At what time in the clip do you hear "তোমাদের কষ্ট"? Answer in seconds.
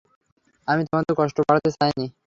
0.87-1.37